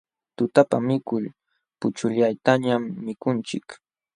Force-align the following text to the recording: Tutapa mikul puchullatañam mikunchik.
Tutapa 0.37 0.77
mikul 0.89 1.23
puchullatañam 1.79 2.83
mikunchik. 3.05 3.65